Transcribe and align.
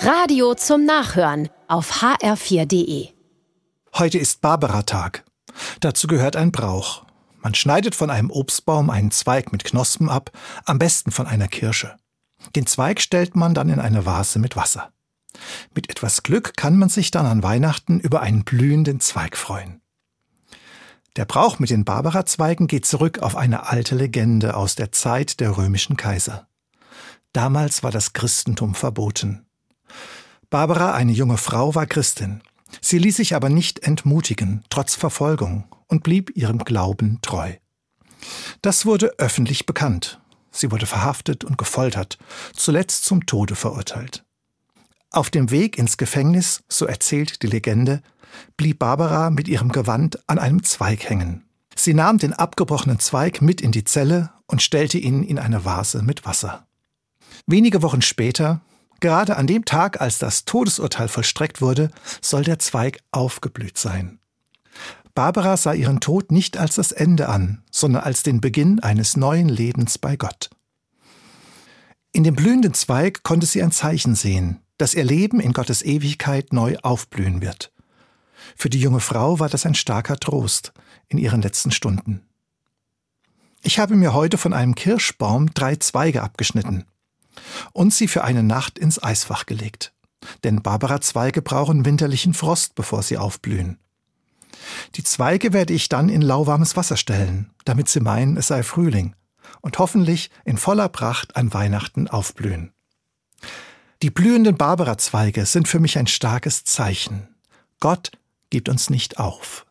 Radio 0.00 0.54
zum 0.54 0.84
Nachhören 0.84 1.48
auf 1.66 2.02
hr4.de. 2.02 3.08
Heute 3.94 4.18
ist 4.18 4.40
Barbara-Tag. 4.40 5.24
Dazu 5.80 6.06
gehört 6.06 6.36
ein 6.36 6.52
Brauch. 6.52 7.04
Man 7.40 7.56
schneidet 7.56 7.96
von 7.96 8.08
einem 8.08 8.30
Obstbaum 8.30 8.90
einen 8.90 9.10
Zweig 9.10 9.50
mit 9.50 9.64
Knospen 9.64 10.08
ab, 10.08 10.30
am 10.64 10.78
besten 10.78 11.10
von 11.10 11.26
einer 11.26 11.48
Kirsche. 11.48 11.96
Den 12.54 12.64
Zweig 12.66 13.00
stellt 13.00 13.34
man 13.34 13.54
dann 13.54 13.68
in 13.68 13.80
eine 13.80 14.06
Vase 14.06 14.38
mit 14.38 14.54
Wasser. 14.54 14.92
Mit 15.74 15.90
etwas 15.90 16.22
Glück 16.22 16.56
kann 16.56 16.76
man 16.76 16.90
sich 16.90 17.10
dann 17.10 17.26
an 17.26 17.42
Weihnachten 17.42 17.98
über 17.98 18.20
einen 18.20 18.44
blühenden 18.44 19.00
Zweig 19.00 19.36
freuen. 19.36 19.80
Der 21.16 21.24
Brauch 21.24 21.58
mit 21.58 21.70
den 21.70 21.84
Barbara-Zweigen 21.84 22.68
geht 22.68 22.86
zurück 22.86 23.18
auf 23.18 23.34
eine 23.34 23.66
alte 23.66 23.96
Legende 23.96 24.54
aus 24.54 24.76
der 24.76 24.92
Zeit 24.92 25.40
der 25.40 25.56
römischen 25.56 25.96
Kaiser. 25.96 26.46
Damals 27.32 27.82
war 27.82 27.90
das 27.90 28.12
Christentum 28.12 28.76
verboten. 28.76 29.47
Barbara, 30.50 30.94
eine 30.94 31.12
junge 31.12 31.36
Frau, 31.36 31.74
war 31.74 31.86
Christin. 31.86 32.42
Sie 32.80 32.98
ließ 32.98 33.16
sich 33.16 33.34
aber 33.34 33.50
nicht 33.50 33.80
entmutigen, 33.80 34.64
trotz 34.70 34.94
Verfolgung, 34.94 35.64
und 35.88 36.02
blieb 36.02 36.34
ihrem 36.36 36.58
Glauben 36.58 37.18
treu. 37.20 37.54
Das 38.62 38.86
wurde 38.86 39.12
öffentlich 39.18 39.66
bekannt. 39.66 40.20
Sie 40.50 40.70
wurde 40.72 40.86
verhaftet 40.86 41.44
und 41.44 41.58
gefoltert, 41.58 42.18
zuletzt 42.54 43.04
zum 43.04 43.26
Tode 43.26 43.56
verurteilt. 43.56 44.24
Auf 45.10 45.30
dem 45.30 45.50
Weg 45.50 45.78
ins 45.78 45.98
Gefängnis, 45.98 46.62
so 46.68 46.86
erzählt 46.86 47.42
die 47.42 47.46
Legende, 47.46 48.02
blieb 48.56 48.78
Barbara 48.78 49.30
mit 49.30 49.48
ihrem 49.48 49.70
Gewand 49.70 50.18
an 50.28 50.38
einem 50.38 50.62
Zweig 50.62 51.08
hängen. 51.08 51.44
Sie 51.74 51.94
nahm 51.94 52.18
den 52.18 52.32
abgebrochenen 52.32 52.98
Zweig 52.98 53.40
mit 53.42 53.60
in 53.60 53.72
die 53.72 53.84
Zelle 53.84 54.30
und 54.46 54.62
stellte 54.62 54.98
ihn 54.98 55.22
in 55.22 55.38
eine 55.38 55.64
Vase 55.64 56.02
mit 56.02 56.24
Wasser. 56.24 56.66
Wenige 57.46 57.82
Wochen 57.82 58.02
später, 58.02 58.60
gerade 59.00 59.36
an 59.36 59.46
dem 59.46 59.64
Tag, 59.64 60.00
als 60.00 60.18
das 60.18 60.44
Todesurteil 60.44 61.08
vollstreckt 61.08 61.60
wurde, 61.60 61.90
soll 62.20 62.44
der 62.44 62.58
Zweig 62.58 63.00
aufgeblüht 63.10 63.78
sein. 63.78 64.18
Barbara 65.14 65.56
sah 65.56 65.72
ihren 65.72 66.00
Tod 66.00 66.30
nicht 66.30 66.58
als 66.58 66.76
das 66.76 66.92
Ende 66.92 67.28
an, 67.28 67.62
sondern 67.70 68.02
als 68.04 68.22
den 68.22 68.40
Beginn 68.40 68.80
eines 68.80 69.16
neuen 69.16 69.48
Lebens 69.48 69.98
bei 69.98 70.16
Gott. 70.16 70.50
In 72.12 72.24
dem 72.24 72.36
blühenden 72.36 72.74
Zweig 72.74 73.22
konnte 73.22 73.46
sie 73.46 73.62
ein 73.62 73.72
Zeichen 73.72 74.14
sehen, 74.14 74.60
dass 74.76 74.94
ihr 74.94 75.04
Leben 75.04 75.40
in 75.40 75.52
Gottes 75.52 75.82
Ewigkeit 75.82 76.52
neu 76.52 76.76
aufblühen 76.82 77.40
wird. 77.40 77.72
Für 78.56 78.70
die 78.70 78.80
junge 78.80 79.00
Frau 79.00 79.40
war 79.40 79.48
das 79.48 79.66
ein 79.66 79.74
starker 79.74 80.18
Trost 80.18 80.72
in 81.08 81.18
ihren 81.18 81.42
letzten 81.42 81.70
Stunden. 81.70 82.22
Ich 83.62 83.78
habe 83.80 83.96
mir 83.96 84.14
heute 84.14 84.38
von 84.38 84.52
einem 84.52 84.76
Kirschbaum 84.76 85.52
drei 85.52 85.76
Zweige 85.76 86.22
abgeschnitten 86.22 86.84
und 87.72 87.92
sie 87.92 88.08
für 88.08 88.24
eine 88.24 88.42
Nacht 88.42 88.78
ins 88.78 89.02
Eisfach 89.02 89.46
gelegt. 89.46 89.92
Denn 90.44 90.62
Barbara-Zweige 90.62 91.42
brauchen 91.42 91.84
winterlichen 91.84 92.34
Frost, 92.34 92.74
bevor 92.74 93.02
sie 93.02 93.18
aufblühen. 93.18 93.78
Die 94.96 95.04
Zweige 95.04 95.52
werde 95.52 95.72
ich 95.72 95.88
dann 95.88 96.08
in 96.08 96.22
lauwarmes 96.22 96.76
Wasser 96.76 96.96
stellen, 96.96 97.50
damit 97.64 97.88
sie 97.88 98.00
meinen, 98.00 98.36
es 98.36 98.48
sei 98.48 98.62
Frühling 98.62 99.14
und 99.60 99.78
hoffentlich 99.78 100.30
in 100.44 100.56
voller 100.56 100.88
Pracht 100.88 101.36
an 101.36 101.52
Weihnachten 101.54 102.08
aufblühen. 102.08 102.72
Die 104.02 104.10
blühenden 104.10 104.56
Barbara-Zweige 104.56 105.46
sind 105.46 105.66
für 105.68 105.80
mich 105.80 105.98
ein 105.98 106.06
starkes 106.06 106.64
Zeichen. 106.64 107.28
Gott 107.80 108.12
gibt 108.50 108.68
uns 108.68 108.90
nicht 108.90 109.18
auf. 109.18 109.66